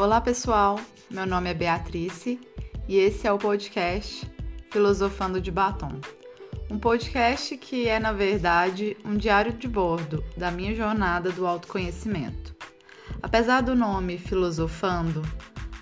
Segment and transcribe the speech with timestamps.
[0.00, 0.80] Olá pessoal,
[1.10, 2.40] meu nome é Beatrice
[2.88, 4.26] e esse é o podcast
[4.70, 6.00] Filosofando de Batom.
[6.70, 12.56] Um podcast que é, na verdade, um diário de bordo da minha jornada do autoconhecimento.
[13.22, 15.20] Apesar do nome Filosofando,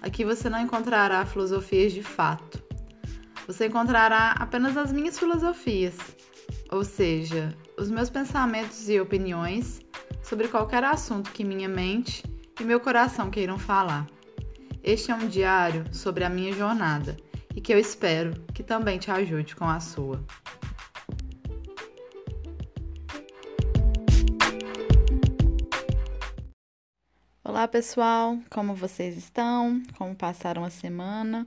[0.02, 2.60] aqui você não encontrará filosofias de fato.
[3.46, 5.94] Você encontrará apenas as minhas filosofias,
[6.72, 9.80] ou seja, os meus pensamentos e opiniões
[10.24, 12.24] sobre qualquer assunto que minha mente
[12.60, 14.06] e meu coração queiram falar.
[14.82, 17.16] Este é um diário sobre a minha jornada
[17.54, 20.24] e que eu espero que também te ajude com a sua.
[27.44, 29.80] Olá pessoal, como vocês estão?
[29.96, 31.46] Como passaram a semana?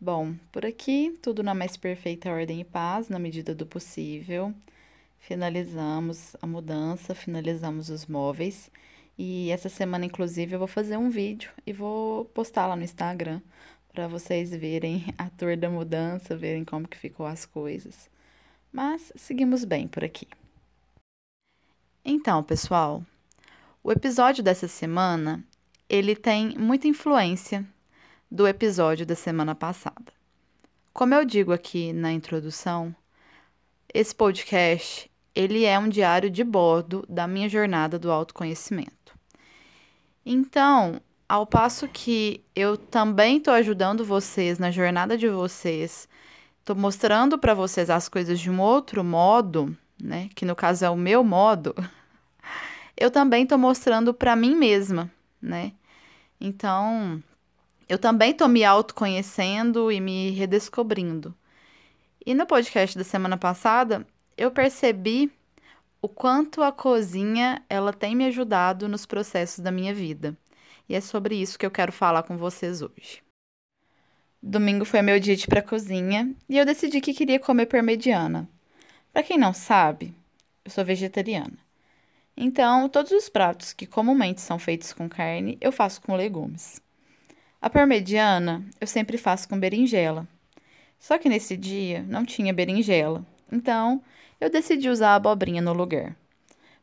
[0.00, 4.54] Bom, por aqui tudo na mais perfeita ordem e paz, na medida do possível.
[5.18, 8.70] Finalizamos a mudança, finalizamos os móveis
[9.18, 13.40] e essa semana, inclusive, eu vou fazer um vídeo e vou postar lá no Instagram
[13.92, 18.10] para vocês verem a tour da mudança, verem como que ficou as coisas.
[18.70, 20.28] Mas seguimos bem por aqui.
[22.04, 23.02] Então, pessoal,
[23.82, 25.42] o episódio dessa semana,
[25.88, 27.66] ele tem muita influência
[28.30, 30.12] do episódio da semana passada.
[30.92, 32.94] Como eu digo aqui na introdução,
[33.92, 39.14] esse podcast, ele é um diário de bordo da minha jornada do autoconhecimento.
[40.24, 40.98] Então,
[41.28, 46.08] ao passo que eu também estou ajudando vocês na jornada de vocês,
[46.58, 50.30] estou mostrando para vocês as coisas de um outro modo, né?
[50.34, 51.74] Que no caso é o meu modo.
[52.98, 55.72] Eu também estou mostrando para mim mesma, né?
[56.40, 57.22] Então,
[57.86, 61.34] eu também estou me autoconhecendo e me redescobrindo.
[62.24, 65.32] E no podcast da semana passada, eu percebi
[66.02, 70.36] o quanto a cozinha ela tem me ajudado nos processos da minha vida.
[70.88, 73.22] E é sobre isso que eu quero falar com vocês hoje.
[74.42, 78.48] Domingo foi meu dia de ir para cozinha e eu decidi que queria comer parmegiana.
[79.12, 80.14] Para quem não sabe,
[80.64, 81.58] eu sou vegetariana.
[82.36, 86.80] Então, todos os pratos que comumente são feitos com carne, eu faço com legumes.
[87.60, 90.28] A parmegiana eu sempre faço com berinjela.
[90.98, 93.24] Só que nesse dia não tinha berinjela.
[93.50, 94.02] Então,
[94.40, 96.16] eu decidi usar a abobrinha no lugar.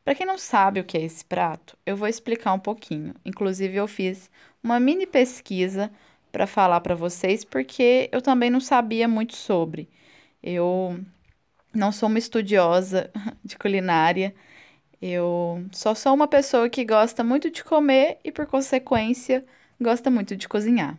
[0.03, 3.15] Para quem não sabe o que é esse prato, eu vou explicar um pouquinho.
[3.25, 4.29] Inclusive, eu fiz
[4.61, 5.91] uma mini pesquisa
[6.31, 9.89] para falar para vocês, porque eu também não sabia muito sobre.
[10.41, 10.99] Eu
[11.73, 13.11] não sou uma estudiosa
[13.43, 14.35] de culinária,
[15.01, 19.45] eu só sou uma pessoa que gosta muito de comer e, por consequência,
[19.79, 20.97] gosta muito de cozinhar.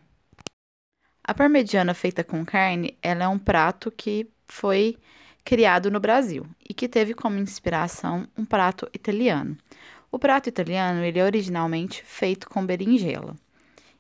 [1.23, 4.99] A parmegiana feita com carne, ela é um prato que foi
[5.45, 9.57] criado no Brasil e que teve como inspiração um prato italiano.
[10.11, 13.35] O prato italiano ele é originalmente feito com berinjela.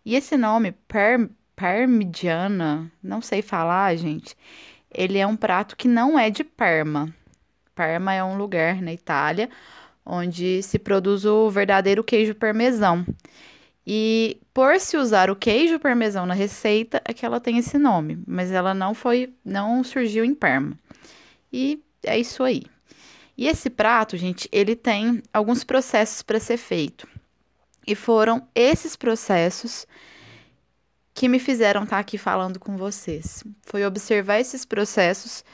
[0.05, 4.37] E esse nome per, parmigiana, não sei falar, gente,
[4.91, 7.13] ele é um prato que não é de Parma.
[7.75, 9.51] Parma é um lugar na Itália
[10.05, 13.07] onde se produz o verdadeiro queijo parmesão.
[13.87, 18.23] E por se usar o queijo parmesão na receita, é que ela tem esse nome,
[18.27, 20.79] mas ela não foi, não surgiu em Parma.
[21.57, 22.65] E é isso aí.
[23.39, 27.07] E esse prato, gente, ele tem alguns processos para ser feito.
[27.87, 29.87] E foram esses processos
[31.15, 33.45] que me fizeram estar tá aqui falando com vocês.
[33.63, 35.45] Foi observar esses processos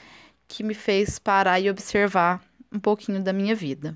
[0.48, 3.94] que me fez parar e observar um pouquinho da minha vida.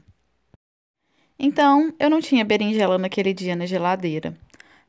[1.38, 4.36] Então, eu não tinha berinjela naquele dia na geladeira,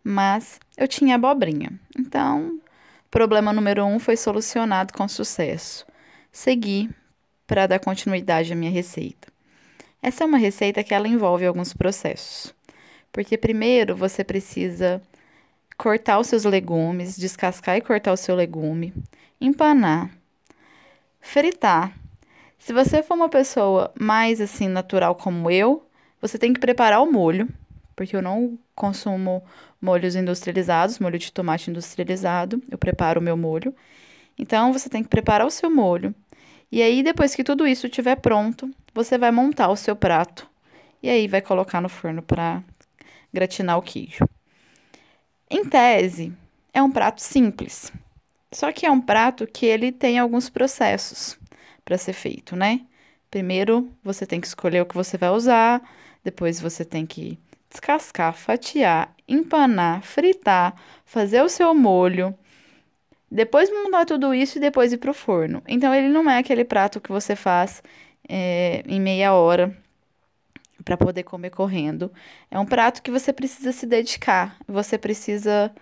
[0.03, 1.79] mas eu tinha abobrinha.
[1.97, 2.59] Então,
[3.09, 5.87] problema número um foi solucionado com sucesso.
[6.29, 6.89] Segui
[7.47, 9.27] para dar continuidade à minha receita.
[10.01, 12.53] Essa é uma receita que ela envolve alguns processos.
[13.11, 15.01] Porque primeiro você precisa
[15.77, 18.93] cortar os seus legumes, descascar e cortar o seu legume,
[19.39, 20.09] empanar,
[21.19, 21.93] fritar.
[22.57, 25.85] Se você for uma pessoa mais assim natural como eu,
[26.21, 27.47] você tem que preparar o molho,
[27.95, 29.43] porque eu não consumo
[29.81, 33.73] molhos industrializados, molho de tomate industrializado, eu preparo o meu molho.
[34.37, 36.13] Então você tem que preparar o seu molho,
[36.75, 40.45] e aí, depois que tudo isso estiver pronto, você vai montar o seu prato
[41.01, 42.61] e aí vai colocar no forno para
[43.33, 44.27] gratinar o queijo.
[45.49, 46.33] Em tese,
[46.73, 47.93] é um prato simples.
[48.51, 51.39] Só que é um prato que ele tem alguns processos
[51.85, 52.81] para ser feito, né?
[53.31, 55.81] Primeiro, você tem que escolher o que você vai usar,
[56.25, 57.39] depois você tem que
[57.69, 60.75] descascar, fatiar, empanar, fritar,
[61.05, 62.37] fazer o seu molho,
[63.29, 65.61] depois montar tudo isso e depois ir para o forno.
[65.67, 67.81] Então, ele não é aquele prato que você faz
[68.27, 69.75] é, em meia hora
[70.83, 72.11] para poder comer correndo.
[72.49, 75.73] É um prato que você precisa se dedicar, você precisa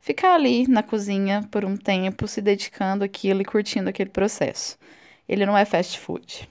[0.00, 4.78] ficar ali na cozinha por um tempo, se dedicando àquilo e curtindo aquele processo.
[5.28, 6.48] Ele não é fast food.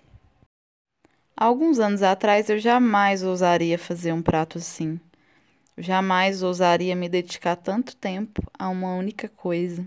[1.35, 4.99] alguns anos atrás eu jamais ousaria fazer um prato assim.
[5.75, 9.85] Eu jamais ousaria me dedicar tanto tempo a uma única coisa.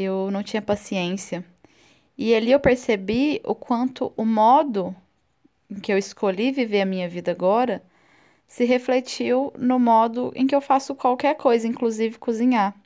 [0.00, 1.44] Eu não tinha paciência.
[2.16, 4.94] E ali eu percebi o quanto o modo
[5.68, 7.82] em que eu escolhi viver a minha vida agora
[8.46, 12.76] se refletiu no modo em que eu faço qualquer coisa, inclusive cozinhar.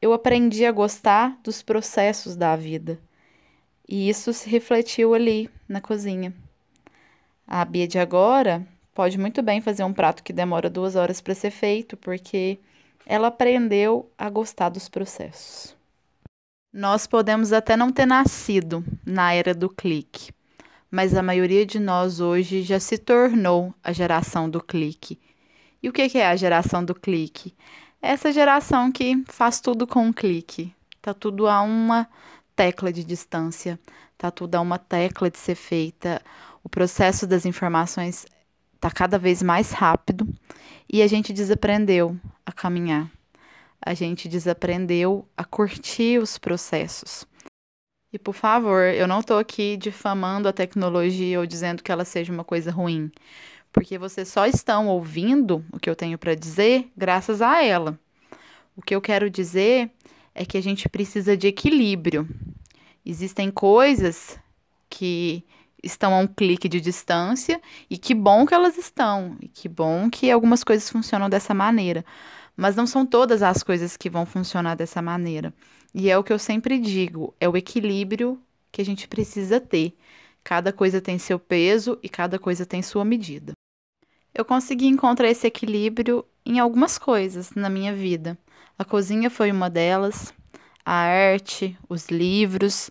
[0.00, 2.98] Eu aprendi a gostar dos processos da vida.
[3.88, 6.34] E isso se refletiu ali na cozinha.
[7.46, 11.34] A Bia de agora pode muito bem fazer um prato que demora duas horas para
[11.34, 12.58] ser feito, porque
[13.06, 15.79] ela aprendeu a gostar dos processos.
[16.72, 20.32] Nós podemos até não ter nascido na era do clique,
[20.88, 25.18] mas a maioria de nós hoje já se tornou a geração do clique.
[25.82, 27.56] E o que é a geração do clique?
[28.00, 30.72] Essa geração que faz tudo com um clique.
[31.02, 32.08] Tá tudo a uma
[32.54, 33.76] tecla de distância,
[34.16, 36.22] tá tudo a uma tecla de ser feita.
[36.62, 38.26] O processo das informações
[38.78, 40.24] tá cada vez mais rápido
[40.88, 43.10] e a gente desaprendeu a caminhar
[43.84, 47.26] a gente desaprendeu a curtir os processos.
[48.12, 52.32] E por favor, eu não estou aqui difamando a tecnologia ou dizendo que ela seja
[52.32, 53.10] uma coisa ruim,
[53.72, 57.98] porque vocês só estão ouvindo o que eu tenho para dizer graças a ela.
[58.76, 59.90] O que eu quero dizer
[60.34, 62.28] é que a gente precisa de equilíbrio.
[63.06, 64.38] Existem coisas
[64.88, 65.44] que
[65.82, 70.10] estão a um clique de distância e que bom que elas estão, e que bom
[70.10, 72.04] que algumas coisas funcionam dessa maneira.
[72.56, 75.52] Mas não são todas as coisas que vão funcionar dessa maneira.
[75.94, 79.96] E é o que eu sempre digo: é o equilíbrio que a gente precisa ter.
[80.42, 83.52] Cada coisa tem seu peso e cada coisa tem sua medida.
[84.34, 88.38] Eu consegui encontrar esse equilíbrio em algumas coisas na minha vida.
[88.78, 90.32] A cozinha foi uma delas,
[90.84, 92.90] a arte, os livros,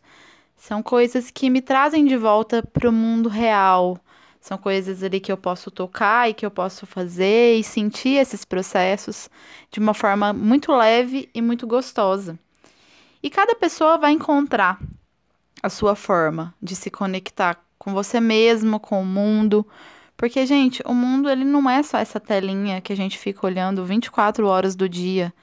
[0.56, 3.98] são coisas que me trazem de volta para o mundo real,
[4.40, 8.46] são coisas ali que eu posso tocar e que eu posso fazer e sentir esses
[8.46, 9.30] processos
[9.72, 12.40] de uma forma muito leve e muito gostosa.
[13.22, 14.80] E cada pessoa vai encontrar
[15.62, 19.68] a sua forma de se conectar com você mesmo, com o mundo.
[20.16, 23.86] Porque, gente, o mundo ele não é só essa telinha que a gente fica olhando
[23.86, 25.34] 24 horas do dia.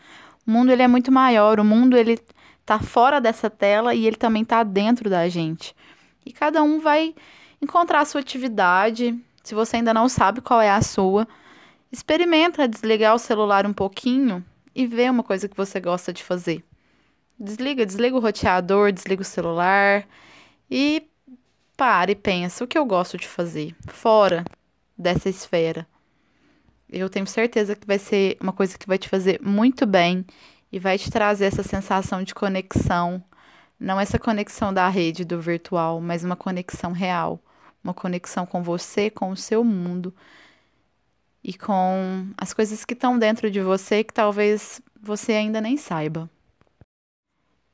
[0.46, 2.18] O mundo ele é muito maior, o mundo ele
[2.64, 5.74] tá fora dessa tela e ele também tá dentro da gente.
[6.24, 7.14] E cada um vai
[7.66, 9.18] encontrar a sua atividade.
[9.42, 11.26] Se você ainda não sabe qual é a sua,
[11.90, 16.64] experimenta desligar o celular um pouquinho e ver uma coisa que você gosta de fazer.
[17.38, 20.06] Desliga, desliga o roteador, desliga o celular
[20.70, 21.06] e
[21.76, 24.44] para e pensa o que eu gosto de fazer fora
[24.96, 25.86] dessa esfera.
[26.88, 30.24] Eu tenho certeza que vai ser uma coisa que vai te fazer muito bem
[30.72, 33.22] e vai te trazer essa sensação de conexão,
[33.78, 37.40] não essa conexão da rede do virtual, mas uma conexão real
[37.86, 40.12] uma conexão com você, com o seu mundo
[41.42, 46.28] e com as coisas que estão dentro de você que talvez você ainda nem saiba.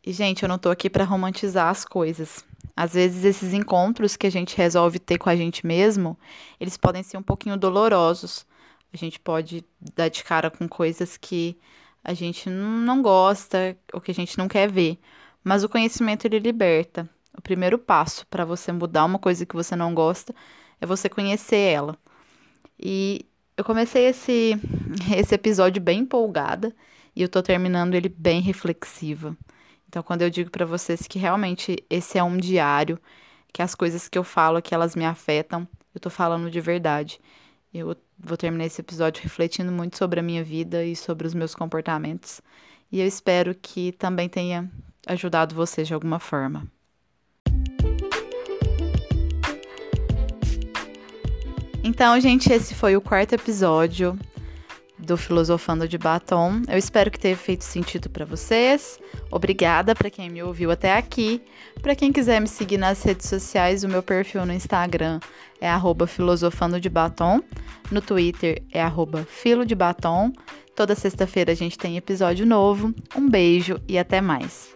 [0.04, 2.44] E, gente, eu não tô aqui para romantizar as coisas.
[2.76, 6.18] Às vezes, esses encontros que a gente resolve ter com a gente mesmo,
[6.60, 8.44] eles podem ser um pouquinho dolorosos.
[8.92, 9.64] A gente pode
[9.94, 11.56] dar de cara com coisas que
[12.04, 14.98] a gente não gosta ou que a gente não quer ver.
[15.42, 17.08] Mas o conhecimento, ele liberta.
[17.36, 20.34] O primeiro passo para você mudar uma coisa que você não gosta
[20.80, 21.96] é você conhecer ela.
[22.78, 24.54] E eu comecei esse,
[25.16, 26.74] esse episódio bem empolgada
[27.14, 29.36] e eu tô terminando ele bem reflexiva.
[29.88, 32.98] Então, quando eu digo para vocês que realmente esse é um diário,
[33.52, 37.20] que as coisas que eu falo que elas me afetam, eu tô falando de verdade.
[37.72, 41.54] Eu vou terminar esse episódio refletindo muito sobre a minha vida e sobre os meus
[41.54, 42.40] comportamentos.
[42.90, 44.70] E eu espero que também tenha
[45.06, 46.66] ajudado vocês de alguma forma.
[51.84, 54.16] Então, gente, esse foi o quarto episódio
[54.96, 56.62] do Filosofando de Batom.
[56.68, 59.00] Eu espero que tenha feito sentido para vocês.
[59.30, 61.42] Obrigada para quem me ouviu até aqui.
[61.82, 65.18] Para quem quiser me seguir nas redes sociais, o meu perfil no Instagram
[65.60, 65.68] é
[66.06, 67.40] filosofando de batom,
[67.90, 68.82] no Twitter é
[69.24, 70.32] filo de batom.
[70.74, 72.94] Toda sexta-feira a gente tem episódio novo.
[73.16, 74.72] Um beijo e até mais.